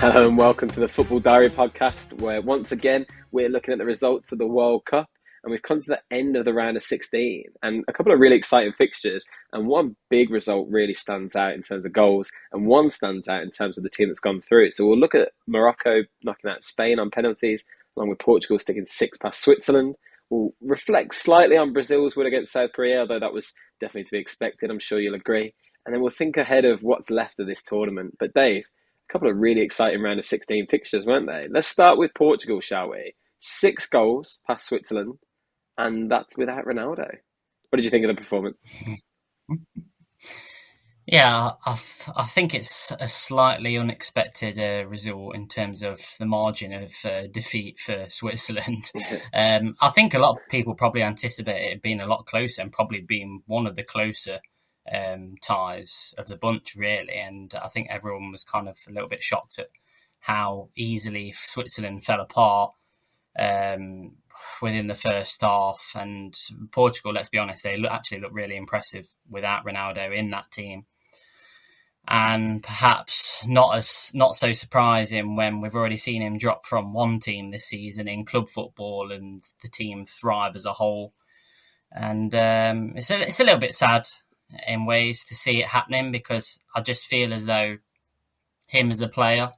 [0.00, 3.84] Hello and welcome to the Football Diary podcast, where once again we're looking at the
[3.84, 5.10] results of the World Cup
[5.42, 8.20] and we've come to the end of the round of 16 and a couple of
[8.20, 9.26] really exciting fixtures.
[9.52, 13.42] And one big result really stands out in terms of goals, and one stands out
[13.42, 14.70] in terms of the team that's gone through.
[14.70, 17.64] So we'll look at Morocco knocking out Spain on penalties,
[17.96, 19.96] along with Portugal sticking six past Switzerland.
[20.30, 24.18] We'll reflect slightly on Brazil's win against South Korea, although that was definitely to be
[24.18, 24.70] expected.
[24.70, 25.54] I'm sure you'll agree.
[25.84, 28.16] And then we'll think ahead of what's left of this tournament.
[28.20, 28.66] But Dave,
[29.08, 31.46] a couple of really exciting round of 16 fixtures, weren't they?
[31.50, 33.14] Let's start with Portugal, shall we?
[33.38, 35.14] Six goals past Switzerland,
[35.76, 37.08] and that's without Ronaldo.
[37.70, 38.58] What did you think of the performance?
[41.10, 46.26] Yeah, I, th- I think it's a slightly unexpected uh, result in terms of the
[46.26, 48.90] margin of uh, defeat for Switzerland.
[49.32, 52.70] um, I think a lot of people probably anticipate it being a lot closer and
[52.70, 54.40] probably being one of the closer
[54.92, 57.14] um, ties of the bunch, really.
[57.14, 59.68] And I think everyone was kind of a little bit shocked at
[60.20, 62.72] how easily Switzerland fell apart
[63.38, 64.16] um,
[64.60, 65.92] within the first half.
[65.94, 66.36] And
[66.72, 70.86] Portugal, let's be honest, they look, actually look really impressive without Ronaldo in that team.
[72.10, 77.20] And perhaps not as not so surprising when we've already seen him drop from one
[77.20, 81.12] team this season in club football, and the team thrive as a whole.
[81.92, 84.08] And um, it's a it's a little bit sad
[84.66, 87.78] in ways to see it happening because I just feel as though
[88.66, 89.52] him as a player,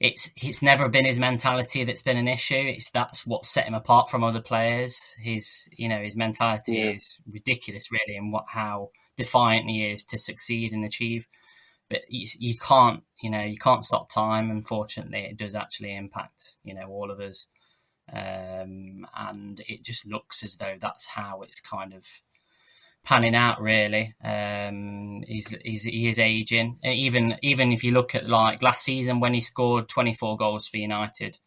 [0.00, 2.56] it's it's never been his mentality that's been an issue.
[2.56, 5.14] It's that's what set him apart from other players.
[5.20, 6.90] His you know his mentality yeah.
[6.90, 11.28] is ridiculous, really, and what how defiant he is to succeed and achieve.
[11.88, 14.50] But you, you can't you know you can't stop time.
[14.50, 17.46] Unfortunately, it does actually impact you know all of us,
[18.12, 22.04] um, and it just looks as though that's how it's kind of
[23.04, 24.14] panning out really.
[24.22, 26.78] Um, he's, he's he is aging.
[26.84, 30.76] Even even if you look at like last season when he scored 24 goals for
[30.76, 31.38] United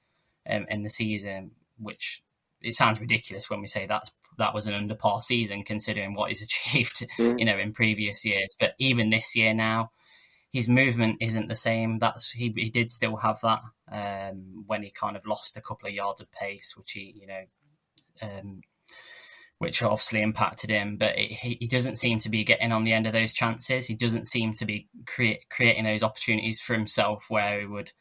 [0.50, 2.22] um, in the season, which
[2.62, 6.30] it sounds ridiculous when we say that's that was an under par season considering what
[6.30, 7.40] he's achieved, mm.
[7.40, 8.56] you know, in previous years.
[8.60, 9.92] But even this year now,
[10.52, 12.00] his movement isn't the same.
[12.00, 15.88] That's he he did still have that um, when he kind of lost a couple
[15.88, 17.44] of yards of pace, which he you know.
[18.22, 18.62] Um,
[19.58, 20.98] which obviously impacted him.
[20.98, 23.88] But it, he doesn't seem to be getting on the end of those chances.
[23.88, 27.94] He doesn't seem to be create, creating those opportunities for himself where he would,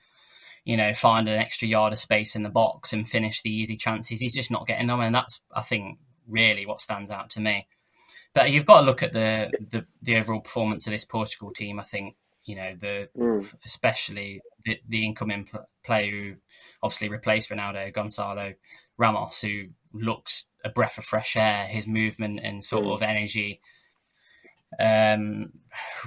[0.64, 3.76] you know, find an extra yard of space in the box and finish the easy
[3.76, 4.20] chances.
[4.20, 7.68] He's just not getting them, and that's I think really what stands out to me.
[8.34, 11.78] But you've got to look at the the, the overall performance of this Portugal team.
[11.78, 13.46] I think you know the mm.
[13.64, 15.48] especially the, the incoming
[15.84, 16.34] player who
[16.82, 18.54] obviously replaced Ronaldo, Gonçalo
[18.98, 21.66] Ramos, who looks a breath of fresh air.
[21.66, 22.94] His movement and sort mm.
[22.94, 23.60] of energy
[24.78, 25.52] um,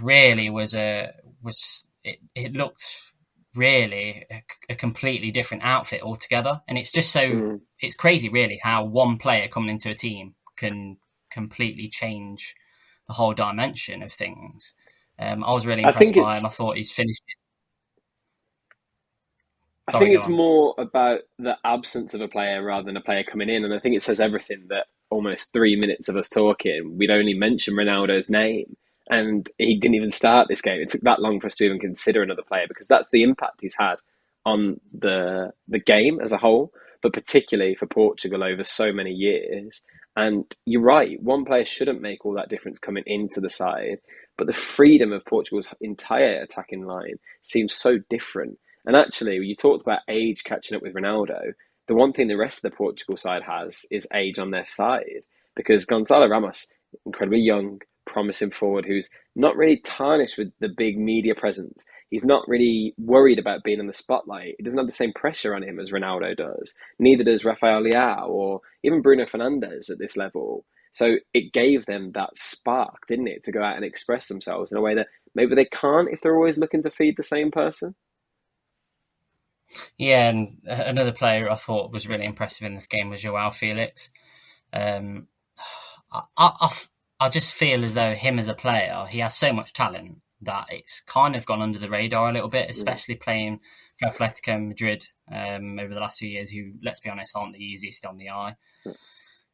[0.01, 3.01] really was a was it, it looked
[3.55, 6.61] really a, a, completely different outfit altogether.
[6.67, 7.61] And it's just so mm.
[7.79, 10.97] it's crazy, really, how one player coming into a team can
[11.31, 12.55] completely change
[13.07, 14.73] the whole dimension of things.
[15.19, 16.45] Um, I was really impressed by him.
[16.45, 17.23] I thought he's finished
[19.87, 23.49] I think it's more about the absence of a player rather than a player coming
[23.49, 27.09] in, and I think it says everything that almost three minutes of us talking, we'd
[27.11, 28.75] only mention Ronaldo's name,
[29.09, 30.81] and he didn't even start this game.
[30.81, 33.61] It took that long for us to even consider another player because that's the impact
[33.61, 33.95] he's had
[34.45, 39.83] on the the game as a whole, but particularly for Portugal over so many years.
[40.17, 43.99] And you're right, one player shouldn't make all that difference coming into the side,
[44.37, 49.83] but the freedom of Portugal's entire attacking line seems so different and actually, you talked
[49.83, 51.51] about age catching up with Ronaldo.
[51.89, 55.25] The one thing the rest of the Portugal side has is age on their side
[55.57, 56.71] because Gonçalo Ramos,
[57.05, 61.85] incredibly young, promising forward who's not really tarnished with the big media presence.
[62.09, 64.55] He's not really worried about being in the spotlight.
[64.57, 66.73] He doesn't have the same pressure on him as Ronaldo does.
[66.97, 70.63] Neither does Rafael Leao or even Bruno Fernandes at this level.
[70.93, 74.77] So it gave them that spark, didn't it, to go out and express themselves in
[74.77, 77.93] a way that maybe they can't if they're always looking to feed the same person.
[79.97, 84.09] Yeah, and another player I thought was really impressive in this game was Joao Felix.
[84.73, 85.27] Um,
[86.11, 86.77] I, I,
[87.19, 90.67] I just feel as though him as a player, he has so much talent that
[90.69, 92.71] it's kind of gone under the radar a little bit, mm.
[92.71, 93.21] especially mm.
[93.21, 93.59] playing
[93.99, 97.63] for Atletico Madrid um, over the last few years, who, let's be honest, aren't the
[97.63, 98.55] easiest on the eye.
[98.85, 98.95] Mm.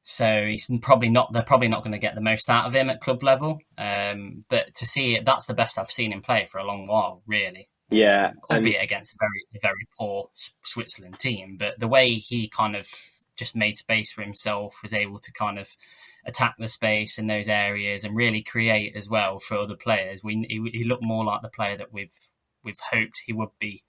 [0.04, 1.32] So he's probably not.
[1.32, 3.60] They're probably not going to get the most out of him at club level.
[3.78, 6.88] Um, but to see it, that's the best I've seen him play for a long
[6.88, 7.70] while, really.
[7.94, 8.84] Yeah, albeit and...
[8.84, 10.30] against a very very poor
[10.64, 11.58] Switzerland team.
[11.58, 12.88] But the way he kind of
[13.36, 15.70] just made space for himself, was able to kind of
[16.26, 20.24] attack the space in those areas and really create as well for other players.
[20.24, 22.18] We he, he looked more like the player that we've
[22.64, 23.84] we've hoped he would be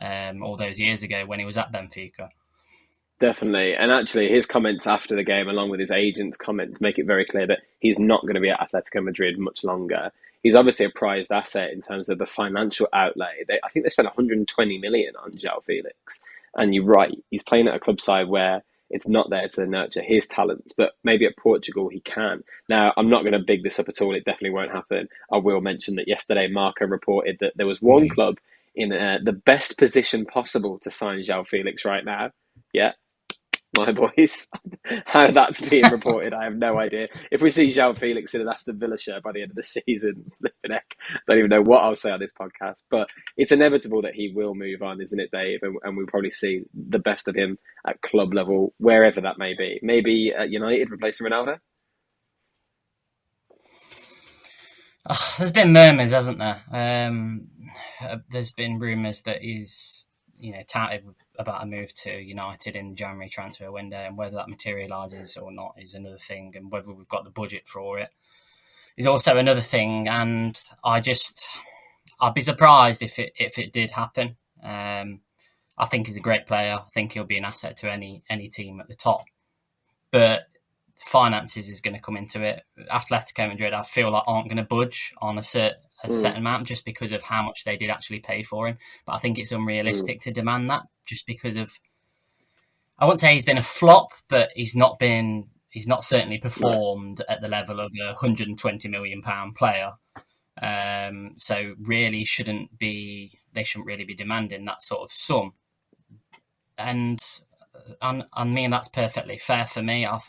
[0.00, 2.28] um, all those years ago when he was at Benfica.
[3.18, 3.74] Definitely.
[3.76, 7.24] And actually, his comments after the game, along with his agent's comments, make it very
[7.24, 10.10] clear that he's not going to be at Atletico Madrid much longer.
[10.42, 13.44] He's obviously a prized asset in terms of the financial outlay.
[13.46, 16.22] They, I think they spent 120 million on Joao Felix.
[16.54, 20.02] And you're right, he's playing at a club side where it's not there to nurture
[20.02, 22.44] his talents, but maybe at Portugal he can.
[22.68, 24.14] Now, I'm not going to big this up at all.
[24.14, 25.08] It definitely won't happen.
[25.32, 28.14] I will mention that yesterday Marca reported that there was one mm-hmm.
[28.14, 28.38] club
[28.74, 32.30] in uh, the best position possible to sign Joao Felix right now.
[32.72, 32.92] Yeah,
[33.76, 34.48] my boys.
[35.06, 37.08] How that's being reported, I have no idea.
[37.30, 39.62] If we see Joao Felix in an Aston Villa shirt by the end of the
[39.86, 40.30] season,
[40.64, 40.80] I
[41.26, 42.82] don't even know what I'll say on this podcast.
[42.90, 45.60] But it's inevitable that he will move on, isn't it, Dave?
[45.62, 49.54] And, and we'll probably see the best of him at club level, wherever that may
[49.56, 49.78] be.
[49.82, 51.58] Maybe at United, replacing Ronaldo.
[55.08, 56.62] Oh, there's been murmurs, hasn't there?
[56.70, 57.48] Um,
[58.00, 60.06] uh, there's been rumours that he's
[60.42, 61.04] you know touted
[61.38, 65.52] about a move to United in the January transfer window, and whether that materialises or
[65.52, 68.10] not is another thing, and whether we've got the budget for it
[68.96, 70.08] is also another thing.
[70.08, 71.46] And I just
[72.20, 74.36] I'd be surprised if it if it did happen.
[74.62, 75.20] Um,
[75.78, 76.74] I think he's a great player.
[76.74, 79.22] I think he'll be an asset to any any team at the top,
[80.10, 80.48] but
[80.98, 82.62] finances is going to come into it.
[82.90, 86.12] Atletico Madrid, I feel like aren't going to budge on a certain a mm.
[86.12, 88.78] set amount just because of how much they did actually pay for him.
[89.06, 90.22] But I think it's unrealistic mm.
[90.22, 91.72] to demand that just because of.
[92.98, 95.48] I won't say he's been a flop, but he's not been.
[95.68, 99.92] He's not certainly performed at the level of a 120 million pound player.
[100.60, 103.38] Um, so really shouldn't be.
[103.54, 105.54] They shouldn't really be demanding that sort of sum.
[106.76, 107.20] And
[108.00, 110.06] and, and me, and that's perfectly fair for me.
[110.06, 110.20] I,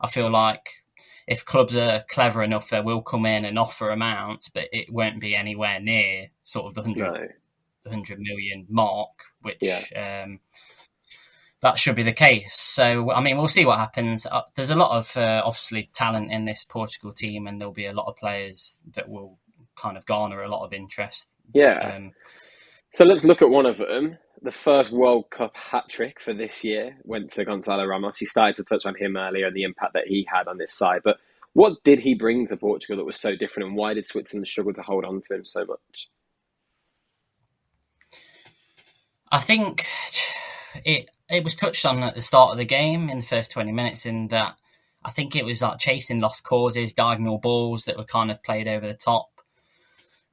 [0.00, 0.84] I feel like
[1.28, 5.20] if clubs are clever enough, they will come in and offer amounts, but it won't
[5.20, 7.28] be anywhere near sort of the 100, no.
[7.82, 9.10] 100 million mark,
[9.42, 10.24] which yeah.
[10.24, 10.40] um,
[11.60, 12.54] that should be the case.
[12.54, 14.24] So, I mean, we'll see what happens.
[14.24, 17.86] Uh, there's a lot of uh, obviously talent in this Portugal team, and there'll be
[17.86, 19.38] a lot of players that will
[19.76, 21.28] kind of garner a lot of interest.
[21.52, 21.96] Yeah.
[21.96, 22.12] Um,
[22.94, 24.16] so let's look at one of them.
[24.40, 28.18] The first World Cup hat trick for this year went to Gonçalo Ramos.
[28.18, 30.72] He started to touch on him earlier and the impact that he had on this
[30.72, 31.00] side.
[31.02, 31.18] But
[31.54, 34.72] what did he bring to Portugal that was so different, and why did Switzerland struggle
[34.74, 36.08] to hold on to him so much?
[39.32, 39.86] I think
[40.84, 43.72] it it was touched on at the start of the game in the first twenty
[43.72, 44.06] minutes.
[44.06, 44.56] In that,
[45.04, 48.68] I think it was like chasing lost causes, diagonal balls that were kind of played
[48.68, 49.37] over the top.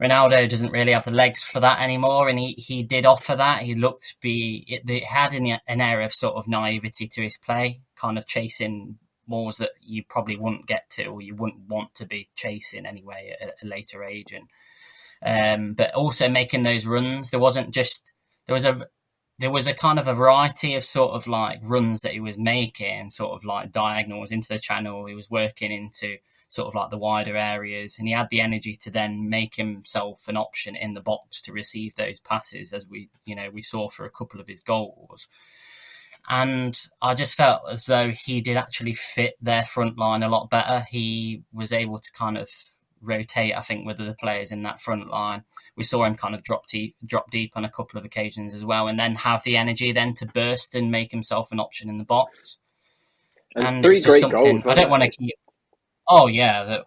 [0.01, 3.62] Ronaldo doesn't really have the legs for that anymore, and he, he did offer that.
[3.62, 7.38] He looked be it, it had an, an air of sort of naivety to his
[7.38, 8.97] play, kind of chasing
[9.27, 13.36] balls that you probably wouldn't get to or you wouldn't want to be chasing anyway
[13.42, 14.50] at a later age, and
[15.25, 17.31] um, but also making those runs.
[17.31, 18.13] There wasn't just
[18.48, 18.88] there was a
[19.39, 22.38] there was a kind of a variety of sort of like runs that he was
[22.38, 25.06] making, sort of like diagonals into the channel.
[25.06, 28.75] He was working into sort of like the wider areas, and he had the energy
[28.75, 33.09] to then make himself an option in the box to receive those passes, as we
[33.25, 35.27] you know we saw for a couple of his goals.
[36.27, 40.50] And I just felt as though he did actually fit their front line a lot
[40.50, 40.86] better.
[40.89, 42.50] He was able to kind of
[43.01, 45.43] rotate, I think, with the players in that front line.
[45.75, 48.65] We saw him kind of drop deep, drop deep on a couple of occasions as
[48.65, 51.98] well, and then have the energy then to burst and make himself an option in
[51.98, 52.58] the box.
[53.55, 54.65] And, and three great goals.
[54.65, 55.36] I don't want to keep
[56.07, 56.85] Oh yeah, the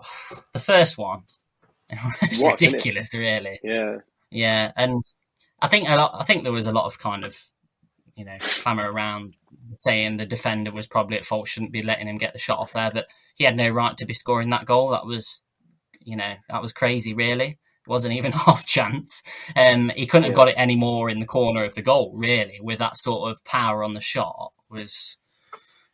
[0.52, 1.22] the first one.
[2.22, 3.18] it's what, ridiculous, it?
[3.18, 3.60] really.
[3.62, 3.96] Yeah.
[4.30, 5.02] Yeah, and
[5.60, 6.12] I think a lot.
[6.14, 7.40] I think there was a lot of kind of
[8.14, 9.34] you know clamour around
[9.76, 12.72] saying the defender was probably at fault, shouldn't be letting him get the shot off
[12.72, 13.06] there, but
[13.37, 14.90] he had no right to be scoring that goal.
[14.90, 15.44] That was,
[16.00, 17.14] you know, that was crazy.
[17.14, 19.22] Really, it wasn't even half chance.
[19.56, 20.30] Um, he couldn't yeah.
[20.30, 22.12] have got it any more in the corner of the goal.
[22.14, 25.16] Really, with that sort of power on the shot was,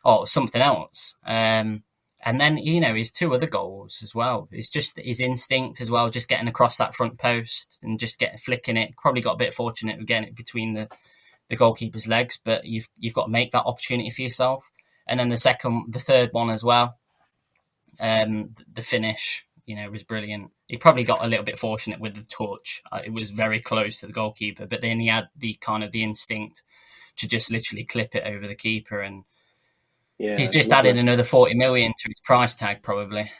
[0.03, 1.15] oh, something else.
[1.25, 1.83] Um,
[2.25, 4.49] and then, you know, his two other goals as well.
[4.51, 8.39] It's just his instinct as well, just getting across that front post and just getting
[8.39, 8.97] flicking it.
[8.97, 10.89] Probably got a bit fortunate it between the,
[11.49, 14.71] the goalkeeper's legs, but you've you've got to make that opportunity for yourself.
[15.07, 16.97] And then the second, the third one as well.
[17.99, 20.49] Um, the finish, you know, was brilliant.
[20.67, 22.81] He probably got a little bit fortunate with the touch.
[22.91, 25.91] Uh, it was very close to the goalkeeper, but then he had the kind of
[25.91, 26.63] the instinct
[27.17, 29.25] to just literally clip it over the keeper and
[30.17, 33.31] yeah, he's just added another forty million to his price tag, probably.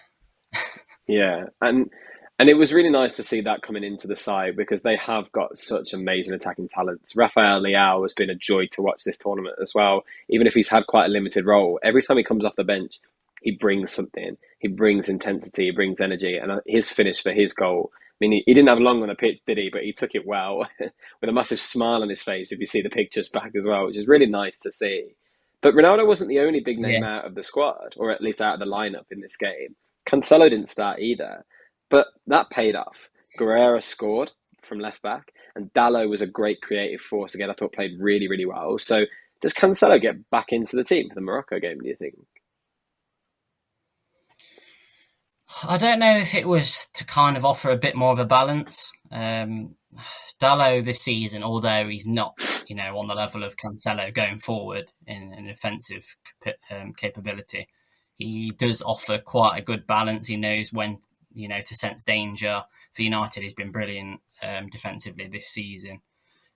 [1.08, 1.89] yeah, and
[2.38, 5.32] and it was really nice to see that coming into the side because they have
[5.32, 7.15] got such amazing attacking talents.
[7.15, 10.03] Rafael Leao has been a joy to watch this tournament as well.
[10.29, 13.00] Even if he's had quite a limited role, every time he comes off the bench,
[13.41, 14.36] he brings something.
[14.60, 15.65] He brings intensity.
[15.65, 18.70] He brings energy, and uh, his finish for his goal I mean, he, he, didn't
[18.70, 19.70] have long on the pitch, did he?
[19.70, 22.51] But he took it well with a massive smile on his face.
[22.51, 25.15] If you see the pictures back as well, which is really nice to see.
[25.66, 27.18] But Ronaldo wasn't the only big name yeah.
[27.18, 29.76] out of the squad, or at least out of the lineup in this game.
[30.06, 31.44] Cancelo didn't start either,
[31.90, 33.10] but that paid off.
[33.40, 34.32] Guerreiro scored
[34.62, 37.50] from left back, and Dalot was a great creative force again.
[37.50, 38.78] I thought played really, really well.
[38.78, 39.06] So
[39.42, 41.80] does Cancelo get back into the team for the Morocco game?
[41.80, 42.14] Do you think?
[45.64, 48.26] I don't know if it was to kind of offer a bit more of a
[48.26, 48.92] balance.
[49.12, 49.74] Um,
[50.42, 52.34] Dalot this season, although he's not,
[52.68, 56.16] you know, on the level of Cancelo going forward in an offensive
[56.70, 57.70] um, capability,
[58.16, 60.28] he does offer quite a good balance.
[60.28, 61.00] He knows when,
[61.34, 62.64] you know, to sense danger.
[62.94, 66.02] For United, he's been brilliant um, defensively this season,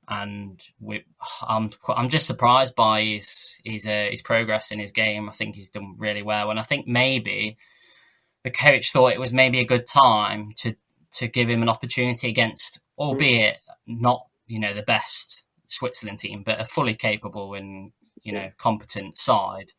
[0.08, 1.04] and we,
[1.42, 5.30] I'm I'm just surprised by his his uh, his progress in his game.
[5.30, 7.58] I think he's done really well, and I think maybe
[8.44, 10.76] the coach thought it was maybe a good time to
[11.12, 16.60] to give him an opportunity against, albeit not you know the best Switzerland team, but
[16.60, 17.92] a fully capable and
[18.22, 19.72] you know competent side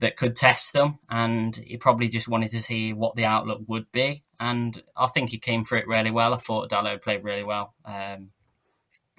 [0.00, 0.98] that could test them.
[1.08, 4.24] And he probably just wanted to see what the outlook would be.
[4.38, 6.34] And I think he came through it really well.
[6.34, 8.30] I thought Dalot played really well, um,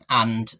[0.09, 0.53] and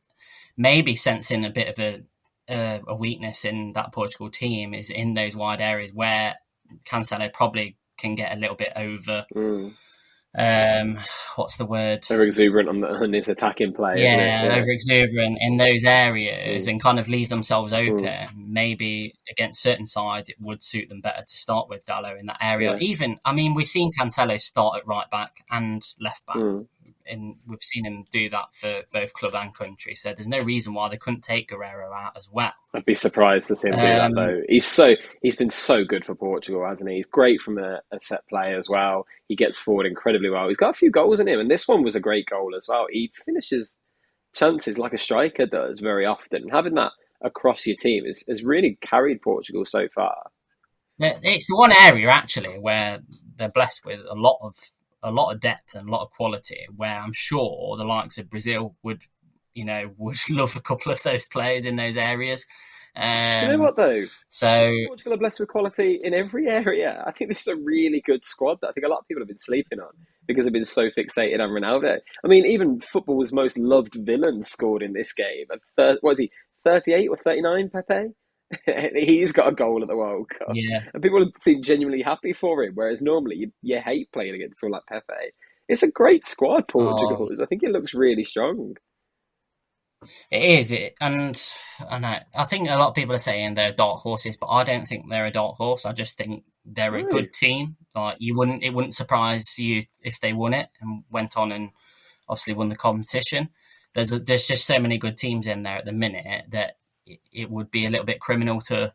[0.58, 5.36] maybe sensing a bit of a, a weakness in that Portugal team is in those
[5.36, 6.36] wide areas where
[6.86, 9.26] Cancelo probably can get a little bit over.
[9.36, 9.74] Mm.
[10.38, 11.00] Um,
[11.36, 12.06] what's the word?
[12.10, 13.96] Over exuberant on, the, on his attacking play.
[13.98, 16.72] Yeah, yeah, over exuberant in those areas mm.
[16.72, 17.91] and kind of leave themselves mm.
[17.91, 18.06] open.
[18.06, 18.29] Mm.
[18.36, 22.38] Maybe against certain sides, it would suit them better to start with Dalot in that
[22.39, 22.74] area.
[22.74, 22.77] Yeah.
[22.79, 26.38] Even, I mean, we've seen Cancelo start at right back and left back.
[26.38, 26.67] Mm
[27.10, 29.96] and we've seen him do that for both club and country.
[29.96, 32.54] So there's no reason why they couldn't take Guerreiro out as well.
[32.74, 34.42] I'd be surprised to see him do that um, though.
[34.48, 36.98] He's so he's been so good for Portugal, hasn't he?
[36.98, 39.06] He's great from a, a, set play as well.
[39.28, 40.48] He gets forward incredibly well.
[40.48, 42.68] He's got a few goals in him, and this one was a great goal as
[42.68, 42.88] well.
[42.90, 43.80] He finishes
[44.34, 46.50] chances like a striker does very often.
[46.50, 50.30] Having that across your team has, has really carried Portugal so far.
[51.00, 53.00] It's the one area actually where
[53.38, 54.56] they're blessed with a lot of
[55.04, 56.66] a lot of depth and a lot of quality.
[56.75, 59.01] Where I'm sure the likes of Brazil would,
[59.54, 62.46] you know, would love a couple of those players in those areas.
[62.96, 64.06] Um, Do you know what though?
[64.30, 67.04] So Portugal are blessed with quality in every area.
[67.06, 69.22] I think this is a really good squad that I think a lot of people
[69.22, 69.92] have been sleeping on
[70.25, 72.00] because they've been so fixated on Ronaldo.
[72.24, 75.46] I mean, even football's most loved villain scored in this game.
[75.77, 76.32] Thir- what is he?
[76.63, 77.70] Thirty-eight or thirty-nine?
[77.70, 78.13] Pepe.
[78.96, 80.50] he's got a goal at the World Cup.
[80.54, 80.84] Yeah.
[80.94, 84.80] And people seem genuinely happy for him, whereas normally you, you hate playing against someone
[84.80, 85.32] like Pepe.
[85.68, 87.30] It's a great squad, Portugal.
[87.32, 87.44] Oh.
[87.44, 88.75] I think it looks really strong.
[90.32, 91.42] It is, it, and
[91.89, 92.20] I know.
[92.36, 95.10] I think a lot of people are saying they're dark horses, but I don't think
[95.10, 95.86] they're a dark horse.
[95.86, 97.77] I just think they're a good team.
[97.96, 101.72] Like you wouldn't, it wouldn't surprise you if they won it and went on and
[102.30, 103.50] obviously won the competition.
[103.96, 106.75] There's a, there's just so many good teams in there at the minute that
[107.32, 108.94] it would be a little bit criminal to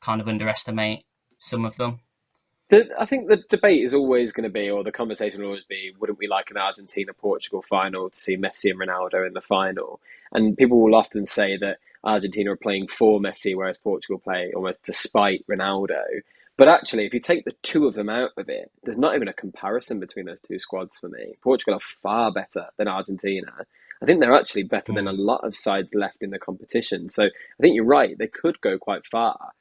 [0.00, 1.04] kind of underestimate
[1.36, 2.00] some of them.
[2.70, 5.64] The, I think the debate is always going to be, or the conversation will always
[5.64, 9.40] be, wouldn't we like an Argentina Portugal final to see Messi and Ronaldo in the
[9.40, 10.00] final?
[10.32, 14.82] And people will often say that Argentina are playing for Messi, whereas Portugal play almost
[14.82, 16.02] despite Ronaldo.
[16.56, 19.28] But actually, if you take the two of them out of it, there's not even
[19.28, 21.34] a comparison between those two squads for me.
[21.42, 23.66] Portugal are far better than Argentina.
[24.04, 25.20] I think they're actually better than a hmm.
[25.20, 27.08] lot of sides left in the competition.
[27.08, 29.52] So I think you're right; they could go quite far.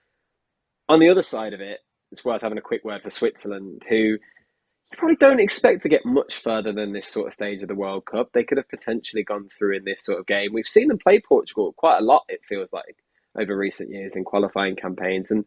[0.90, 1.80] On the other side of it,
[2.12, 6.06] it's worth having a quick word for Switzerland, who you probably don't expect to get
[6.06, 8.32] much further than this sort of stage of the World Cup.
[8.34, 10.52] They could have potentially gone through in this sort of game.
[10.52, 12.24] We've seen them play Portugal quite a lot.
[12.28, 12.98] It feels like
[13.40, 15.46] over recent years in qualifying campaigns, and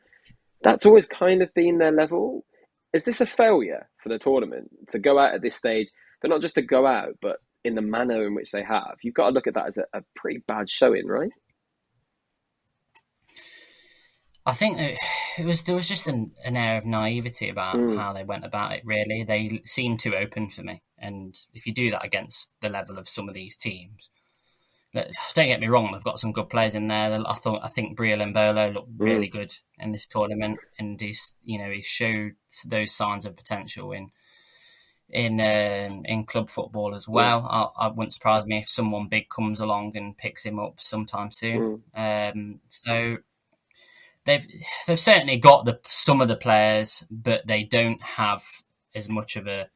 [0.62, 2.46] that's always kind of been their level.
[2.94, 5.90] Is this a failure for the tournament to go out at this stage?
[6.22, 9.14] But not just to go out, but in the manner in which they have, you've
[9.14, 11.32] got to look at that as a, a pretty bad showing, right?
[14.46, 17.98] I think it was there was just an, an air of naivety about mm.
[17.98, 18.82] how they went about it.
[18.84, 22.96] Really, they seemed too open for me, and if you do that against the level
[22.96, 24.08] of some of these teams,
[25.34, 27.20] don't get me wrong, they've got some good players in there.
[27.26, 29.04] I thought I think Breel Embolo looked mm.
[29.04, 33.90] really good in this tournament, and he's you know he showed those signs of potential
[33.90, 34.10] in
[35.10, 37.46] in um, in club football as well.
[37.48, 41.30] I, I, wouldn't surprise me if someone big comes along and picks him up sometime
[41.30, 41.82] soon.
[41.96, 42.32] Mm.
[42.34, 43.18] Um, so
[44.24, 44.46] they've
[44.86, 48.42] they've certainly got the some of the players, but they don't have
[48.94, 49.68] as much of a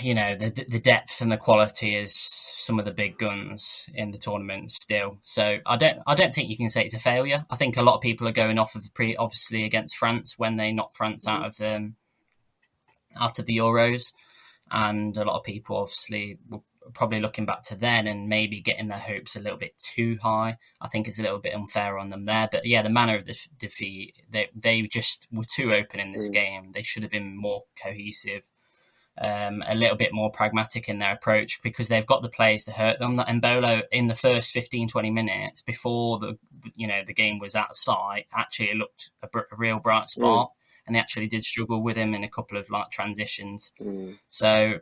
[0.00, 4.10] you know the the depth and the quality as some of the big guns in
[4.10, 5.18] the tournament still.
[5.22, 7.46] So I don't I don't think you can say it's a failure.
[7.48, 10.34] I think a lot of people are going off of the pre obviously against France
[10.36, 11.46] when they knocked France out mm.
[11.46, 11.96] of them
[13.20, 14.12] out of the Euros.
[14.70, 16.60] and a lot of people obviously were
[16.92, 20.58] probably looking back to then and maybe getting their hopes a little bit too high.
[20.80, 22.48] I think it's a little bit unfair on them there.
[22.50, 26.28] But yeah, the manner of the defeat, they they just were too open in this
[26.28, 26.34] mm.
[26.34, 26.72] game.
[26.72, 28.44] They should have been more cohesive
[29.18, 32.72] um, a little bit more pragmatic in their approach because they've got the players to
[32.72, 33.16] hurt them.
[33.16, 36.38] That Embolo in the first 15, 20 minutes before the
[36.74, 40.10] you know the game was out of sight actually it looked a, a real bright
[40.10, 40.52] spot, mm.
[40.86, 43.72] And they actually did struggle with him in a couple of like transitions.
[43.80, 44.16] Mm.
[44.28, 44.80] So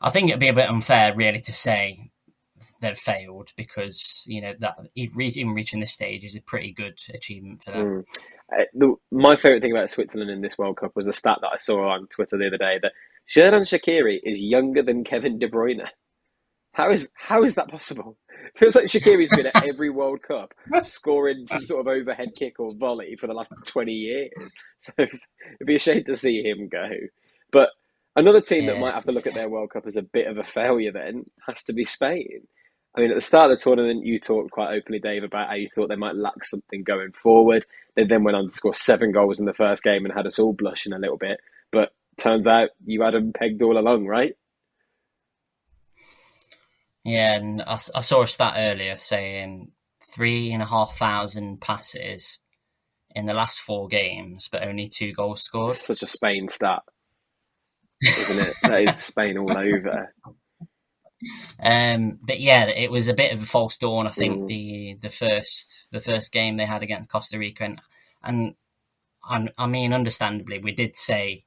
[0.00, 2.10] I think it'd be a bit unfair really to say
[2.80, 7.62] they've failed because you know that even reaching this stage is a pretty good achievement
[7.62, 7.86] for them.
[7.86, 8.04] Mm.
[8.52, 11.50] Uh, the, my favorite thing about Switzerland in this World Cup was a stat that
[11.52, 12.92] I saw on Twitter the other day that
[13.28, 15.86] Xherdan Shaqiri is younger than Kevin De Bruyne.
[16.72, 18.16] How is how is that possible?
[18.56, 22.72] Feels like Shaqiri's been at every World Cup scoring some sort of overhead kick or
[22.74, 24.30] volley for the last twenty years.
[24.82, 25.20] So it'd
[25.66, 26.88] be a shame to see him go.
[27.52, 27.68] But
[28.16, 28.72] another team yeah.
[28.72, 30.90] that might have to look at their World Cup as a bit of a failure
[30.90, 32.46] then has to be Spain.
[32.96, 35.54] I mean, at the start of the tournament, you talked quite openly, Dave, about how
[35.54, 37.66] you thought they might lack something going forward.
[37.94, 40.38] They then went on to score seven goals in the first game and had us
[40.38, 41.40] all blushing a little bit.
[41.70, 44.34] But turns out you had them pegged all along, right?
[47.04, 49.72] Yeah, and I, I saw a stat earlier saying
[50.12, 52.40] three and a half thousand passes
[53.14, 55.74] in the last four games, but only two goals scored.
[55.74, 56.82] such a Spain stat,
[58.02, 58.54] isn't it?
[58.62, 60.14] that is Spain all over.
[61.62, 64.06] Um, but yeah, it was a bit of a false dawn.
[64.06, 64.48] I think mm.
[64.48, 67.80] the the first the first game they had against Costa Rica, and
[68.22, 68.54] and,
[69.28, 71.44] and I mean, understandably, we did say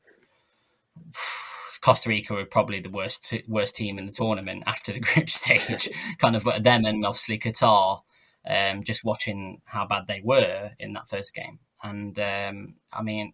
[1.83, 5.89] Costa Rica were probably the worst worst team in the tournament after the group stage.
[6.17, 8.01] kind of them and obviously Qatar.
[8.45, 13.33] Um, just watching how bad they were in that first game, and um, I mean,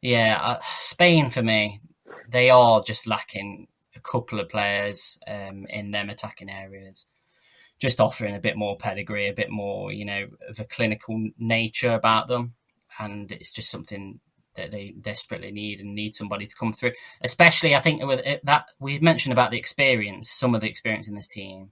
[0.00, 1.82] yeah, uh, Spain for me,
[2.30, 7.04] they are just lacking a couple of players um, in them attacking areas.
[7.78, 11.92] Just offering a bit more pedigree, a bit more, you know, of a clinical nature
[11.92, 12.54] about them,
[12.98, 14.20] and it's just something
[14.56, 16.92] that they desperately need and need somebody to come through.
[17.22, 21.14] Especially, I think with that we mentioned about the experience, some of the experience in
[21.14, 21.70] this team.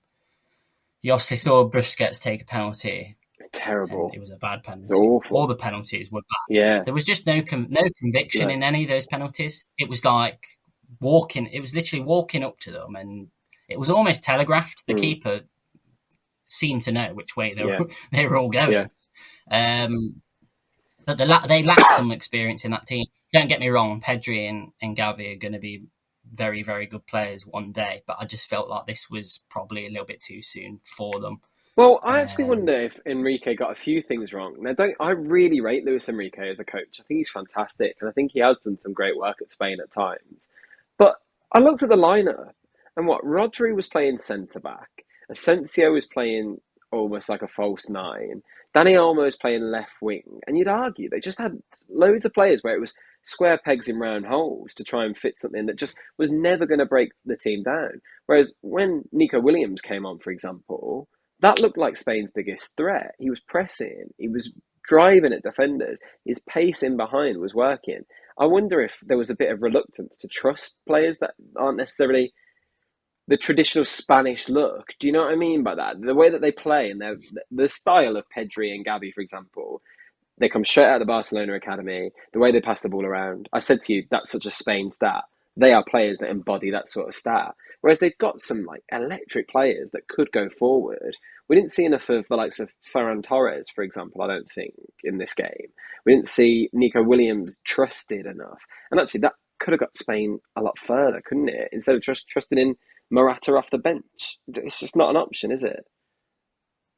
[1.00, 3.16] You obviously saw Busquets take a penalty.
[3.52, 4.10] Terrible.
[4.14, 4.94] It was a bad penalty.
[4.94, 6.54] All the penalties were bad.
[6.54, 6.82] Yeah.
[6.84, 9.66] There was just no com- no conviction in any of those penalties.
[9.78, 10.46] It was like
[11.00, 11.46] walking.
[11.46, 13.28] It was literally walking up to them, and
[13.68, 14.84] it was almost telegraphed.
[14.86, 15.00] The mm.
[15.00, 15.40] keeper
[16.46, 17.94] seemed to know which way they were yeah.
[18.12, 18.88] they were all going.
[19.50, 19.84] Yeah.
[19.84, 20.22] Um,
[21.04, 23.06] but the, they lack some experience in that team.
[23.32, 25.84] Don't get me wrong, Pedri and, and Gavi are going to be
[26.30, 29.90] very, very good players one day, but I just felt like this was probably a
[29.90, 31.40] little bit too soon for them.
[31.76, 34.56] Well, I actually um, wonder if Enrique got a few things wrong.
[34.60, 37.00] Now, don't I really rate Luis Enrique as a coach?
[37.00, 39.78] I think he's fantastic, and I think he has done some great work at Spain
[39.82, 40.48] at times.
[40.98, 41.14] But
[41.50, 42.52] I looked at the lineup,
[42.96, 46.60] and what Rodri was playing centre back, Asensio was playing
[46.90, 48.42] almost like a false nine,
[48.74, 51.58] Dani Olmo's playing left wing, and you'd argue they just had
[51.90, 55.36] loads of players where it was square pegs in round holes to try and fit
[55.36, 58.00] something that just was never going to break the team down.
[58.26, 61.08] Whereas when Nico Williams came on, for example,
[61.40, 63.14] that looked like Spain's biggest threat.
[63.18, 64.52] He was pressing, he was
[64.88, 68.02] driving at defenders, his pace in behind was working.
[68.38, 72.32] I wonder if there was a bit of reluctance to trust players that aren't necessarily
[73.32, 74.88] the traditional Spanish look.
[75.00, 76.02] Do you know what I mean by that?
[76.02, 77.16] The way that they play and their
[77.50, 79.80] the style of Pedri and Gavi, for example,
[80.36, 82.10] they come straight out of the Barcelona academy.
[82.34, 84.90] The way they pass the ball around, I said to you, that's such a Spain
[84.90, 85.24] stat.
[85.56, 87.54] They are players that embody that sort of stat.
[87.80, 91.16] Whereas they've got some like electric players that could go forward.
[91.48, 94.20] We didn't see enough of the likes of Ferran Torres, for example.
[94.20, 95.72] I don't think in this game
[96.04, 98.60] we didn't see Nico Williams trusted enough.
[98.90, 101.70] And actually, that could have got Spain a lot further, couldn't it?
[101.72, 102.76] Instead of just trusting in
[103.12, 104.38] Morata off the bench.
[104.48, 105.84] It's just not an option, is it?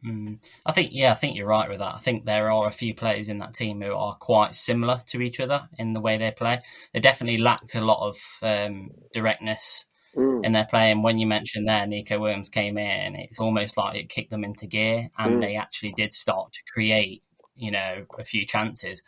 [0.07, 0.39] Mm.
[0.65, 1.95] I think, yeah, I think you're right with that.
[1.95, 5.21] I think there are a few players in that team who are quite similar to
[5.21, 6.61] each other in the way they play.
[6.93, 10.45] They definitely lacked a lot of um, directness mm.
[10.45, 10.93] in their play.
[10.93, 14.45] And when you mentioned there, Nico Williams came in, it's almost like it kicked them
[14.45, 15.41] into gear, and mm.
[15.41, 17.23] they actually did start to create,
[17.57, 19.03] you know, a few chances.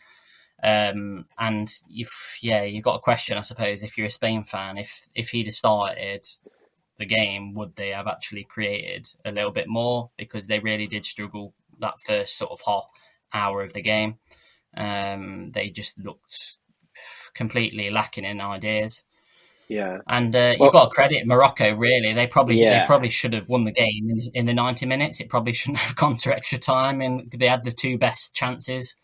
[0.62, 4.78] Um, and you've, yeah, you've got a question, I suppose, if you're a Spain fan,
[4.78, 6.26] if if he'd have started
[6.98, 10.10] the game, would they have actually created a little bit more?
[10.16, 12.86] Because they really did struggle that first sort of half
[13.32, 14.18] hour of the game.
[14.76, 16.56] Um, they just looked
[17.34, 19.04] completely lacking in ideas.
[19.68, 21.74] Yeah, and uh, you've got to credit Morocco.
[21.74, 22.80] Really, they probably yeah.
[22.80, 25.20] they probably should have won the game in, in, the ninety minutes.
[25.20, 28.96] It probably shouldn't have gone to extra time, and they had the two best chances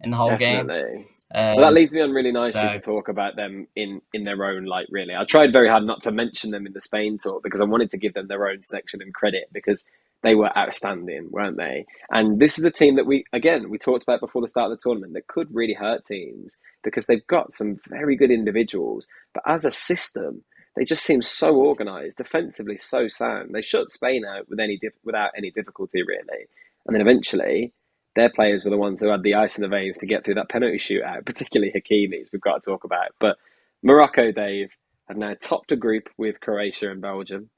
[0.00, 0.98] in the whole Definitely.
[0.98, 1.06] game.
[1.32, 4.24] Um, well, that leads me on really nicely so, to talk about them in, in
[4.24, 5.14] their own light, really.
[5.14, 7.90] I tried very hard not to mention them in the Spain talk because I wanted
[7.92, 9.86] to give them their own section and credit because
[10.22, 11.86] they were outstanding, weren't they?
[12.10, 14.78] And this is a team that we, again, we talked about before the start of
[14.78, 19.06] the tournament that could really hurt teams because they've got some very good individuals.
[19.32, 20.42] But as a system,
[20.76, 23.54] they just seem so organised, defensively so sound.
[23.54, 26.46] They shut Spain out with any without any difficulty, really.
[26.86, 27.72] And then eventually,
[28.20, 30.34] their players were the ones who had the ice in the veins to get through
[30.34, 33.08] that penalty shootout, particularly Hakimi's, we've got to talk about.
[33.18, 33.36] But
[33.82, 34.70] Morocco, Dave,
[35.08, 37.48] have now topped a group with Croatia and Belgium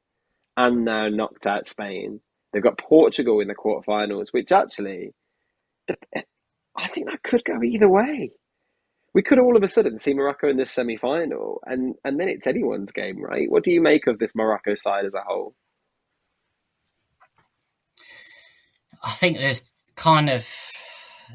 [0.57, 2.21] and now knocked out Spain.
[2.53, 5.15] They've got Portugal in the quarterfinals, which actually,
[5.91, 8.31] I think that could go either way.
[9.15, 12.29] We could all of a sudden see Morocco in this semi final, and, and then
[12.29, 13.51] it's anyone's game, right?
[13.51, 15.55] What do you make of this Morocco side as a whole?
[19.03, 20.47] I think there's kind of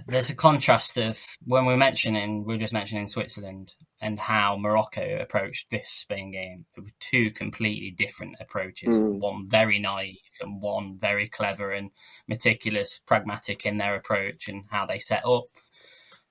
[0.08, 5.17] there's a contrast of when we're mentioning we are just mentioning Switzerland and how Morocco
[5.20, 6.65] approached this Spain game.
[6.76, 8.98] There were two completely different approaches.
[8.98, 9.20] Mm.
[9.20, 11.89] One very naive and one very clever and
[12.28, 15.46] meticulous, pragmatic in their approach and how they set up.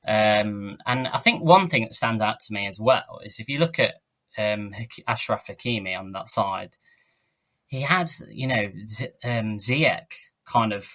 [0.06, 3.48] Um, and I think one thing that stands out to me as well is if
[3.48, 3.94] you look at
[4.38, 4.72] um,
[5.08, 6.76] Ashraf Hakimi on that side,
[7.66, 10.12] he had, you know, Z- um, Ziyech
[10.46, 10.88] kind of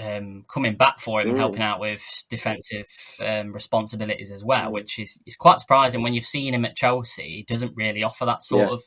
[0.00, 2.86] um, coming back for him and helping out with defensive
[3.20, 7.36] um, responsibilities as well, which is, is quite surprising when you've seen him at Chelsea.
[7.36, 8.74] He doesn't really offer that sort yeah.
[8.74, 8.82] of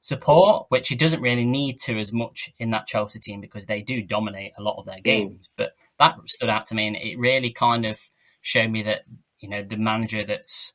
[0.00, 3.80] support, which he doesn't really need to as much in that Chelsea team because they
[3.80, 5.46] do dominate a lot of their games.
[5.46, 5.50] Mm.
[5.56, 7.98] But that stood out to me, and it really kind of
[8.42, 9.02] showed me that
[9.40, 10.74] you know the manager that's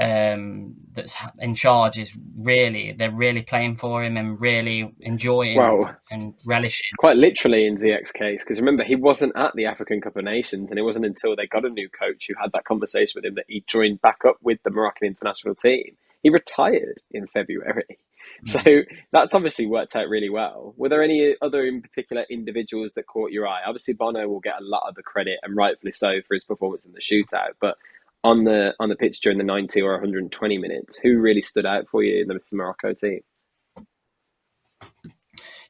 [0.00, 5.96] um, that's in charge is really they're really playing for him and really enjoying well,
[6.10, 6.90] and relishing.
[6.98, 10.70] Quite literally in Ziyech's case, because remember he wasn't at the African Cup of Nations,
[10.70, 13.34] and it wasn't until they got a new coach who had that conversation with him
[13.36, 15.96] that he joined back up with the Moroccan international team.
[16.22, 17.98] He retired in February.
[18.44, 18.48] Mm.
[18.48, 20.74] So that's obviously worked out really well.
[20.76, 23.60] Were there any other in particular individuals that caught your eye?
[23.66, 26.84] Obviously, Bono will get a lot of the credit, and rightfully so, for his performance
[26.84, 27.52] in the shootout.
[27.60, 27.76] But
[28.24, 31.88] on the on the pitch during the 90 or 120 minutes, who really stood out
[31.88, 33.20] for you in the Morocco team?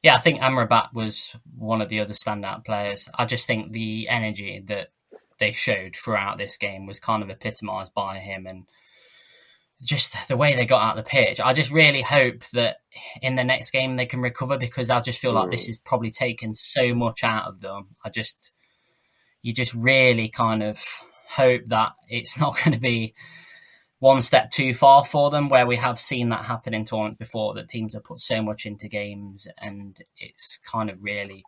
[0.03, 3.09] Yeah, I think Amrabat was one of the other standout players.
[3.15, 4.89] I just think the energy that
[5.39, 8.65] they showed throughout this game was kind of epitomised by him and
[9.81, 11.39] just the way they got out the pitch.
[11.39, 12.77] I just really hope that
[13.21, 15.71] in the next game they can recover because I just feel like this hmm.
[15.71, 17.95] is probably taken so much out of them.
[18.03, 18.51] I just,
[19.41, 20.83] you just really kind of
[21.29, 23.13] hope that it's not going to be
[23.99, 27.55] one step too far for them, where we have seen that happen in tournaments before,
[27.55, 31.43] that teams have put so much into games and it's kind of really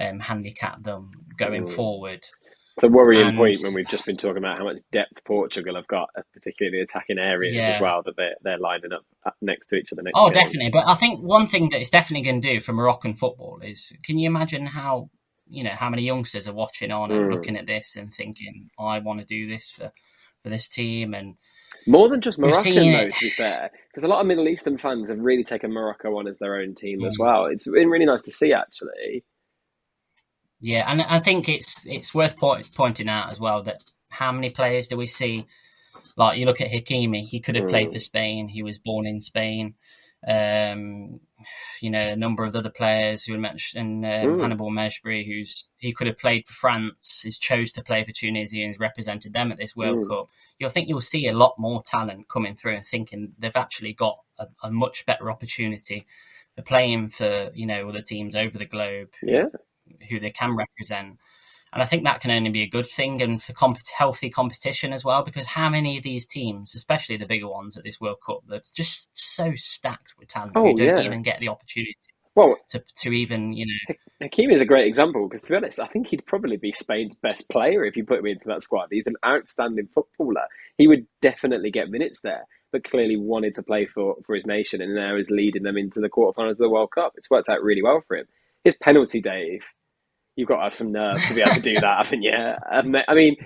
[0.00, 1.72] um, handicapped them going mm.
[1.72, 2.24] forward.
[2.76, 5.76] It's a worrying and, point when we've just been talking about how much depth Portugal
[5.76, 7.68] have got, particularly the attacking areas yeah.
[7.68, 10.02] as well, that they're, they're lining up next to each other.
[10.14, 10.42] oh, game.
[10.42, 10.70] definitely.
[10.70, 13.94] But I think one thing that it's definitely going to do for Moroccan football is
[14.04, 15.08] can you imagine how
[15.48, 17.32] you know how many youngsters are watching on and mm.
[17.32, 19.92] looking at this and thinking, I want to do this for
[20.42, 21.36] for this team and
[21.86, 25.08] more than just Moroccan, though, to be fair, because a lot of Middle Eastern fans
[25.08, 27.06] have really taken Morocco on as their own team mm.
[27.06, 27.46] as well.
[27.46, 29.24] It's been really nice to see, actually.
[30.60, 34.50] Yeah, and I think it's it's worth point, pointing out as well that how many
[34.50, 35.46] players do we see?
[36.16, 37.70] Like you look at Hakimi, he could have mm.
[37.70, 38.48] played for Spain.
[38.48, 39.74] He was born in Spain.
[40.26, 41.20] Um,
[41.80, 45.92] you know, a number of other players who were mentioned, um, Hannibal Mejbri, who's he
[45.92, 49.52] could have played for France, He's chose to play for Tunisia and has represented them
[49.52, 50.08] at this World mm.
[50.08, 50.28] Cup.
[50.58, 54.18] You'll think you'll see a lot more talent coming through and thinking they've actually got
[54.38, 56.06] a, a much better opportunity
[56.54, 59.10] for playing for you know other teams over the globe.
[59.22, 59.46] Yeah,
[60.08, 61.18] who they can represent.
[61.76, 64.94] And I think that can only be a good thing and for comp- healthy competition
[64.94, 68.16] as well, because how many of these teams, especially the bigger ones at this World
[68.24, 71.02] Cup, they're just so stacked with talent oh, who don't yeah.
[71.02, 71.94] even get the opportunity
[72.34, 73.94] well, to, to even, you know.
[74.22, 77.14] Hakimi is a great example because, to be honest, I think he'd probably be Spain's
[77.16, 78.88] best player if you put him into that squad.
[78.90, 80.46] He's an outstanding footballer.
[80.78, 84.82] He would definitely get minutes there, but clearly wanted to play for, for his nation
[84.82, 87.14] and now is leading them into the quarterfinals of the World Cup.
[87.16, 88.26] It's worked out really well for him.
[88.64, 89.66] His penalty, Dave,
[90.36, 92.32] you've got to have some nerve to be able to do that, haven't you?
[92.70, 93.36] Um, I mean,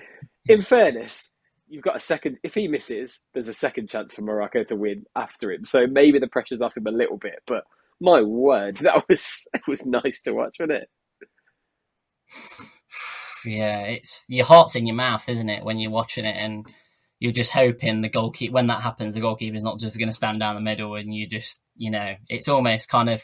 [0.47, 1.33] in fairness,
[1.67, 2.37] you've got a second.
[2.43, 5.65] If he misses, there's a second chance for Morocco to win after him.
[5.65, 7.41] So maybe the pressure's off him a little bit.
[7.47, 7.63] But
[7.99, 10.89] my word, that was it was nice to watch, wasn't it?
[13.45, 16.65] Yeah, it's your heart's in your mouth, isn't it, when you're watching it, and
[17.19, 20.39] you're just hoping the goalkeeper when that happens, the goalkeeper's not just going to stand
[20.39, 23.23] down the middle, and you just, you know, it's almost kind of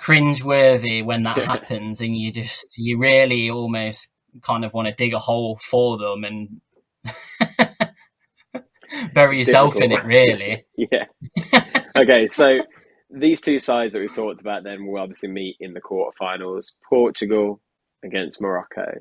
[0.00, 4.10] cringe-worthy when that happens, and you just you really almost
[4.42, 6.60] kind of want to dig a hole for them and
[9.14, 10.64] Bury yourself in it, really.
[10.76, 11.06] yeah.
[11.96, 12.58] Okay, so
[13.10, 16.72] these two sides that we've talked about then will obviously meet in the quarterfinals.
[16.88, 17.60] Portugal
[18.04, 18.92] against Morocco.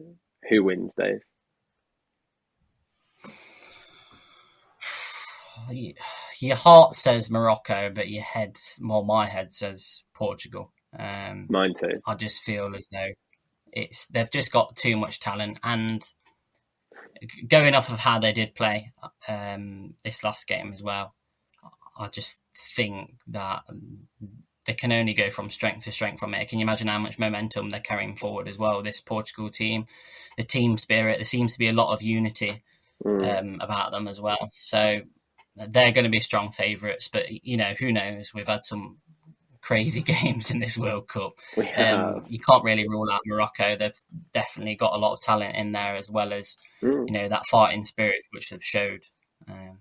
[0.49, 1.21] Who wins, Dave?
[6.39, 10.71] Your heart says Morocco, but your head, well, my head says Portugal.
[10.97, 12.01] Um, Mine too.
[12.07, 13.11] I just feel as though
[13.71, 16.03] it's they've just got too much talent, and
[17.47, 18.91] going off of how they did play
[19.27, 21.13] um, this last game as well,
[21.97, 22.39] I just
[22.75, 23.63] think that
[24.65, 26.47] they can only go from strength to strength from it.
[26.47, 28.83] Can you imagine how much momentum they're carrying forward as well?
[28.83, 29.87] This Portugal team,
[30.37, 32.63] the team spirit, there seems to be a lot of unity
[33.03, 33.39] mm.
[33.39, 34.49] um, about them as well.
[34.53, 35.01] So
[35.55, 38.33] they're going to be strong favourites, but you know who knows?
[38.33, 38.97] We've had some
[39.61, 41.33] crazy games in this World Cup.
[41.57, 43.77] Um, you can't really rule out Morocco.
[43.77, 44.01] They've
[44.33, 47.07] definitely got a lot of talent in there, as well as mm.
[47.07, 49.01] you know that fighting spirit which they've showed.
[49.47, 49.79] Um,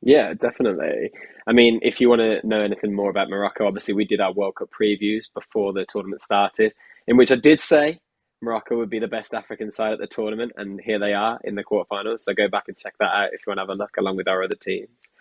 [0.00, 1.10] yeah, definitely.
[1.46, 4.32] I mean, if you want to know anything more about Morocco, obviously we did our
[4.32, 6.72] World Cup previews before the tournament started,
[7.06, 8.00] in which I did say
[8.40, 11.56] Morocco would be the best African side at the tournament, and here they are in
[11.56, 12.20] the quarterfinals.
[12.20, 14.16] So go back and check that out if you want to have a look, along
[14.16, 15.12] with our other teams.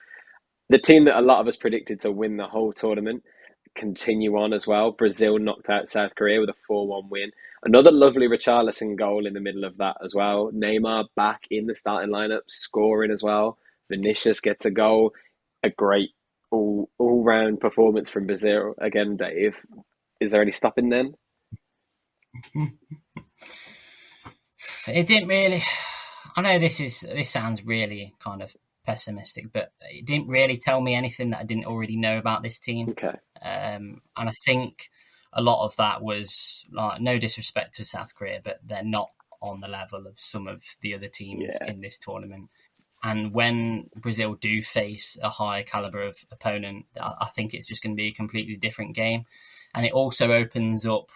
[0.70, 3.24] The team that a lot of us predicted to win the whole tournament
[3.78, 4.92] continue on as well.
[4.92, 7.32] Brazil knocked out South Korea with a 4 1 win.
[7.64, 10.52] Another lovely Richarlison goal in the middle of that as well.
[10.54, 13.58] Neymar back in the starting lineup, scoring as well.
[13.90, 15.14] Vinicius gets a goal.
[15.64, 16.10] A great
[16.52, 19.56] all all round performance from Brazil again, Dave.
[20.20, 21.14] Is there any stopping then?
[24.88, 25.64] it didn't really.
[26.36, 28.56] I know this is this sounds really kind of
[28.88, 32.58] pessimistic, but it didn't really tell me anything that I didn't already know about this
[32.58, 32.90] team.
[32.90, 33.16] Okay.
[33.42, 34.90] Um, and I think
[35.34, 39.60] a lot of that was like no disrespect to South Korea, but they're not on
[39.60, 41.70] the level of some of the other teams yeah.
[41.70, 42.50] in this tournament.
[43.04, 47.96] And when Brazil do face a high caliber of opponent, I think it's just going
[47.96, 49.26] to be a completely different game.
[49.76, 51.12] And it also opens up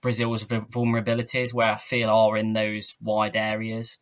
[0.00, 3.98] Brazil's vulnerabilities where I feel are in those wide areas.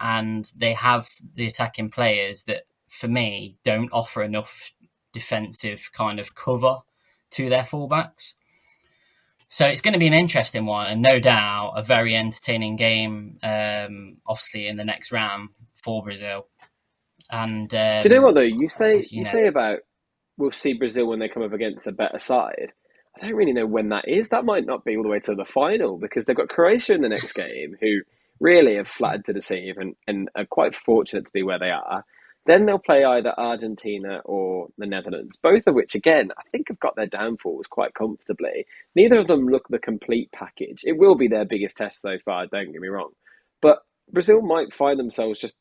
[0.00, 4.72] And they have the attacking players that, for me, don't offer enough
[5.12, 6.78] defensive kind of cover
[7.32, 8.34] to their fullbacks.
[9.48, 13.38] So it's going to be an interesting one, and no doubt a very entertaining game.
[13.42, 16.48] Um, obviously, in the next round for Brazil.
[17.30, 18.40] And um, do you know what though?
[18.40, 19.78] You say you, you know, say about
[20.36, 22.72] we'll see Brazil when they come up against a better side.
[23.16, 24.30] I don't really know when that is.
[24.30, 27.02] That might not be all the way to the final because they've got Croatia in
[27.02, 28.00] the next game, who
[28.40, 32.04] really have flattered to deceive and, and are quite fortunate to be where they are.
[32.46, 36.78] Then they'll play either Argentina or the Netherlands, both of which, again, I think have
[36.78, 38.66] got their downfalls quite comfortably.
[38.94, 40.82] Neither of them look the complete package.
[40.84, 43.12] It will be their biggest test so far, don't get me wrong.
[43.62, 43.78] But
[44.12, 45.56] Brazil might find themselves just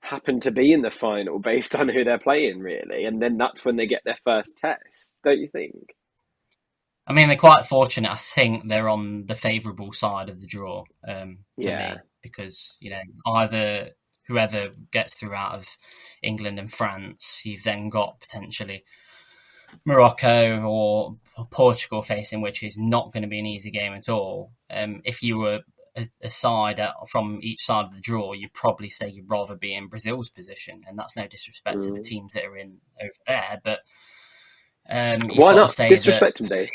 [0.00, 3.04] happen to be in the final based on who they're playing, really.
[3.04, 5.96] And then that's when they get their first test, don't you think?
[7.06, 8.10] I mean, they're quite fortunate.
[8.10, 11.94] I think they're on the favourable side of the draw um, for yeah.
[11.94, 13.90] me because, you know, either
[14.26, 15.68] whoever gets through out of
[16.22, 18.84] England and France, you've then got potentially
[19.84, 21.16] Morocco or
[21.50, 24.50] Portugal facing, which is not going to be an easy game at all.
[24.68, 25.60] Um, if you were
[26.22, 29.88] aside uh, from each side of the draw, you'd probably say you'd rather be in
[29.88, 31.84] Brazil's position, and that's no disrespect mm.
[31.86, 32.04] to the mm.
[32.04, 33.60] teams that are in over there.
[33.62, 33.80] But
[34.88, 36.68] um, why not disrespect them, Dave?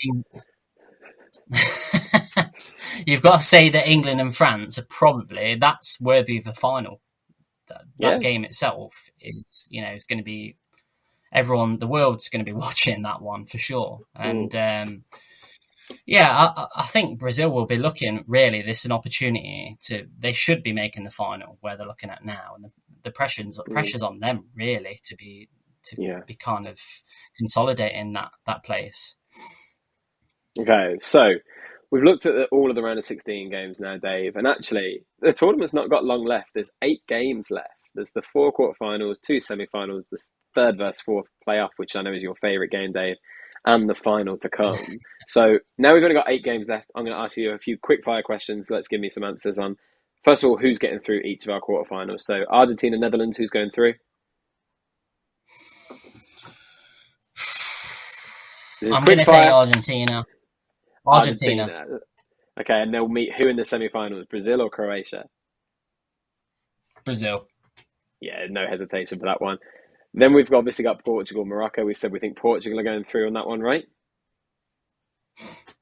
[3.06, 7.02] you've got to say that England and France are probably that's worthy of a final.
[7.68, 8.12] That, yeah.
[8.12, 10.56] that game itself is, you know, is going to be
[11.32, 11.80] everyone.
[11.80, 14.26] The world's going to be watching that one for sure, mm.
[14.30, 14.52] and.
[14.52, 14.88] Mm.
[14.88, 15.04] Um,
[16.06, 18.62] yeah, I, I, think Brazil will be looking really.
[18.62, 20.08] This is an opportunity to.
[20.20, 22.72] They should be making the final where they're looking at now, and the,
[23.04, 23.74] the pressures mm.
[23.74, 25.50] pressures on them really to be
[25.86, 26.20] to yeah.
[26.26, 26.80] be kind of
[27.38, 29.16] consolidating that that place.
[30.60, 31.34] Okay, so
[31.92, 35.06] we've looked at the, all of the round of sixteen games now, Dave, and actually
[35.20, 36.50] the tournament's not got long left.
[36.54, 37.70] There's eight games left.
[37.96, 40.22] There's the four quarterfinals, two semi-finals, the
[40.56, 43.18] third versus fourth playoff, which I know is your favourite game, Dave,
[43.66, 44.78] and the final to come.
[45.28, 46.90] so now we've only got eight games left.
[46.96, 48.70] I'm going to ask you a few quick fire questions.
[48.70, 49.76] Let's give me some answers on.
[50.24, 52.22] First of all, who's getting through each of our quarterfinals?
[52.22, 53.96] So Argentina, Netherlands, who's going through?
[58.84, 60.26] I'm going to say Argentina.
[61.06, 61.64] Argentina.
[61.64, 62.00] Argentina.
[62.60, 64.26] Okay, and they'll meet who in the semi-finals?
[64.30, 65.26] Brazil or Croatia?
[67.04, 67.48] Brazil.
[68.20, 69.58] Yeah, no hesitation for that one.
[70.14, 71.86] Then we've got obviously got Portugal, Morocco.
[71.86, 73.86] We said we think Portugal are going through on that one, right?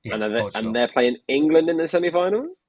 [0.04, 2.62] Yeah, and, they, and they're playing England in the semi-finals.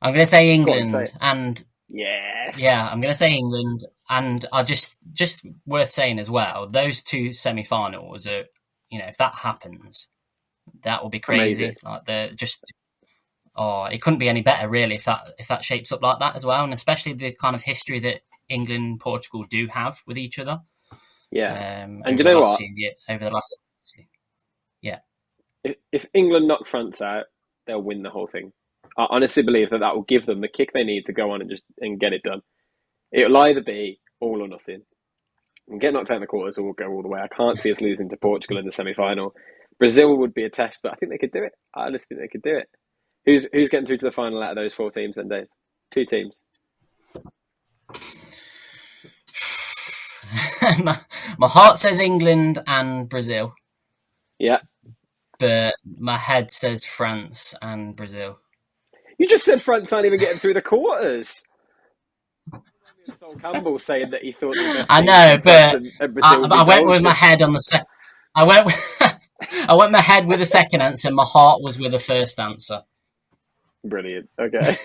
[0.00, 2.21] I'm going to say England, say and yeah.
[2.56, 6.68] Yeah, I'm going to say England, and I just just worth saying as well.
[6.68, 8.44] Those two semi-finals are,
[8.90, 10.08] you know, if that happens,
[10.82, 11.64] that will be crazy.
[11.64, 11.76] Amazing.
[11.82, 12.64] Like the just,
[13.56, 16.36] oh, it couldn't be any better really if that if that shapes up like that
[16.36, 20.18] as well, and especially the kind of history that England and Portugal do have with
[20.18, 20.60] each other.
[21.30, 21.84] Yeah.
[21.84, 22.58] Um, And you know what?
[22.58, 23.62] few ye- over the last,
[25.64, 27.26] If, if England knock France out,
[27.66, 28.52] they'll win the whole thing.
[28.98, 31.40] I honestly believe that that will give them the kick they need to go on
[31.40, 32.40] and just and get it done.
[33.12, 34.82] It'll either be all or nothing.
[35.68, 37.20] And get knocked out in the quarters or we'll go all the way.
[37.20, 39.34] I can't see us losing to Portugal in the semi final.
[39.78, 41.52] Brazil would be a test, but I think they could do it.
[41.74, 42.68] I honestly think they could do it.
[43.24, 45.46] Who's who's getting through to the final out of those four teams then, Dave?
[45.92, 46.40] Two teams.
[50.82, 51.00] my,
[51.38, 53.54] my heart says England and Brazil,
[54.38, 54.58] Yeah.
[55.38, 58.38] but my head says France and Brazil.
[59.18, 61.42] You just said France aren't even getting through the quarters.
[63.18, 66.86] Sol Campbell saying that he thought the I know, but and- and I, I went
[66.86, 67.86] with my head on the sec.
[68.34, 68.66] I went.
[68.66, 69.18] With,
[69.68, 71.10] I went my head with the second answer.
[71.10, 72.82] My heart was with the first answer.
[73.84, 74.30] Brilliant.
[74.40, 74.76] Okay.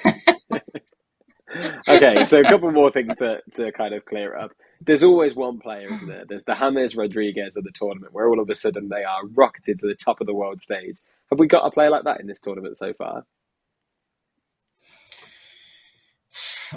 [1.87, 4.51] okay, so a couple more things to, to kind of clear up.
[4.81, 6.25] There's always one player, isn't there?
[6.27, 9.79] There's the James Rodriguez of the tournament, where all of a sudden they are rocketed
[9.79, 10.97] to the top of the world stage.
[11.29, 13.25] Have we got a player like that in this tournament so far?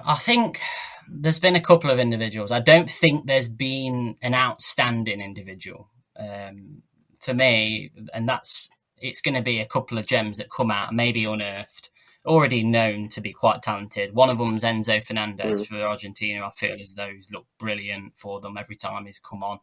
[0.04, 0.60] I think
[1.08, 2.50] there's been a couple of individuals.
[2.52, 6.82] I don't think there's been an outstanding individual um,
[7.20, 10.94] for me, and that's it's going to be a couple of gems that come out,
[10.94, 11.88] maybe unearthed,
[12.26, 14.14] already known to be quite talented.
[14.14, 15.66] One of them's Enzo Fernandez Mm.
[15.66, 16.46] for Argentina.
[16.46, 19.58] I feel as though he's looked brilliant for them every time he's come on.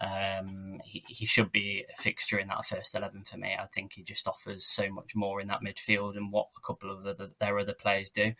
[0.00, 3.56] Um, he, he should be a fixture in that first 11 for me.
[3.58, 6.90] I think he just offers so much more in that midfield than what a couple
[6.90, 8.32] of the, their other players do.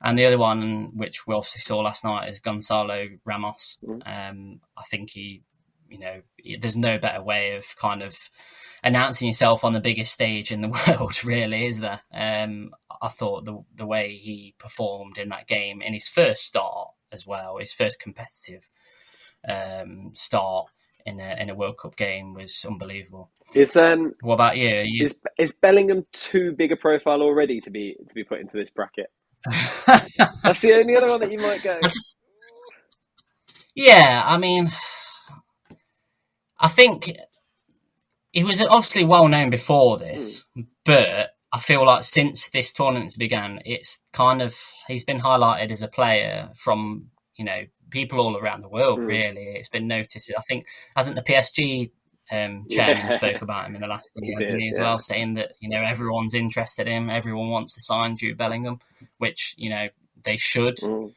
[0.00, 3.78] And the other one, which we obviously saw last night, is Gonçalo Ramos.
[3.84, 4.02] Mm.
[4.06, 5.42] Um, I think he,
[5.88, 6.22] you know,
[6.60, 8.16] there's no better way of kind of
[8.84, 12.00] announcing yourself on the biggest stage in the world, really, is there?
[12.12, 12.70] Um,
[13.02, 17.26] I thought the the way he performed in that game in his first start as
[17.26, 18.70] well, his first competitive
[19.48, 20.68] um, start
[21.06, 23.30] in a in a World Cup game was unbelievable.
[23.54, 24.82] Is um What about you?
[24.84, 25.04] You...
[25.04, 28.70] is is Bellingham too big a profile already to be to be put into this
[28.70, 29.10] bracket?
[29.86, 31.80] That's the only other one that you might go.
[33.74, 34.72] Yeah, I mean,
[36.58, 37.12] I think
[38.32, 40.44] he was obviously well known before this,
[40.84, 45.82] but I feel like since this tournament's began, it's kind of he's been highlighted as
[45.82, 48.98] a player from you know people all around the world.
[48.98, 49.06] Mm.
[49.06, 50.32] Really, it's been noticed.
[50.36, 51.90] I think hasn't the PSG
[52.30, 53.16] um, chairman Yeah.
[53.16, 54.84] spoke about him in the last year, hasn't he, as yeah.
[54.84, 58.80] well, saying that you know everyone's interested in him, everyone wants to sign Jude Bellingham,
[59.18, 59.88] which you know
[60.24, 60.76] they should.
[60.78, 61.12] Mm.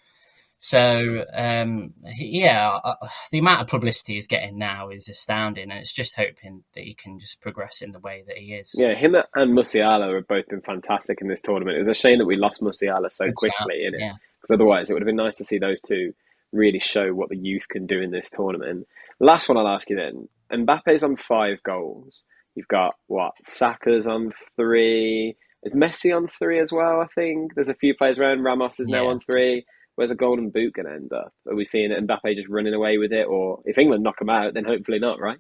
[0.64, 5.92] So um, yeah, uh, the amount of publicity he's getting now is astounding, and it's
[5.92, 8.76] just hoping that he can just progress in the way that he is.
[8.78, 11.78] Yeah, him and Musiala have both been fantastic in this tournament.
[11.78, 14.02] It was a shame that we lost Musiala so Good quickly in it.
[14.02, 14.14] Yeah.
[14.40, 16.14] because otherwise it would have been nice to see those two
[16.52, 18.88] really show what the youth can do in this tournament.
[19.24, 20.28] Last one I'll ask you then.
[20.52, 22.26] Mbappe's on five goals.
[22.56, 23.34] You've got what?
[23.44, 25.38] Saka's on three.
[25.64, 27.02] Is Messi on three as well?
[27.02, 28.42] I think there's a few players around.
[28.44, 29.10] Ramos is now Yeah.
[29.12, 29.64] on three.
[29.96, 31.32] Where's a golden boot going to end up?
[31.48, 34.54] Are we seeing Mbappe just running away with it, or if England knock him out,
[34.56, 35.38] then hopefully not, right?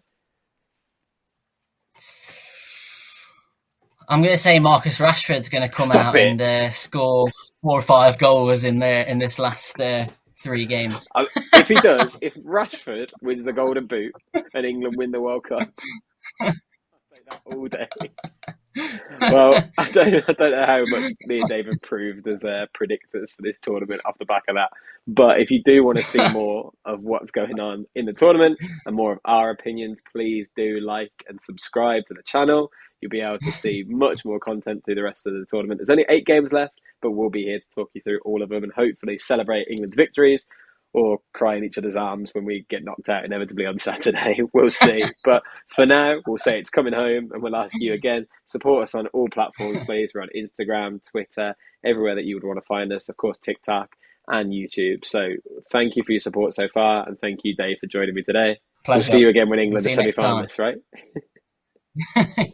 [4.08, 6.28] I'm going to say Marcus Rashford's going to come Stop out it.
[6.28, 7.30] and uh, score
[7.62, 10.06] four or five goals in the in this last uh,
[10.42, 11.08] three games.
[11.54, 14.14] If he does, if Rashford wins the golden boot
[14.54, 15.70] and England win the World Cup,
[16.42, 16.54] I'll
[17.14, 17.88] take that all day.
[19.22, 22.66] well, I don't, I don't know how much me and Dave have proved as uh,
[22.74, 24.70] predictors for this tournament off the back of that.
[25.08, 28.60] But if you do want to see more of what's going on in the tournament
[28.86, 32.72] and more of our opinions, please do like and subscribe to the channel.
[33.02, 35.80] You'll be able to see much more content through the rest of the tournament.
[35.80, 38.49] There's only eight games left, but we'll be here to talk you through all of
[38.49, 40.45] them and hopefully celebrate England's victories
[40.93, 44.41] or cry in each other's arms when we get knocked out inevitably on Saturday.
[44.54, 45.04] We'll see.
[45.24, 48.28] but for now, we'll say it's coming home and we'll ask you again.
[48.45, 50.12] Support us on all platforms, please.
[50.14, 53.10] We're on Instagram, Twitter, everywhere that you would want to find us.
[53.10, 53.95] Of course, TikTok
[54.28, 55.06] and YouTube.
[55.06, 55.30] So
[55.72, 57.08] thank you for your support so far.
[57.08, 58.60] And thank you, Dave, for joining me today.
[58.88, 59.12] We'll Pleasure.
[59.12, 60.78] see you again when England See are semi finalists, right?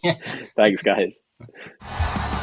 [0.03, 0.15] Yeah.
[0.55, 2.33] Thanks, guys.